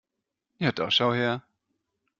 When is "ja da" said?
0.65-0.89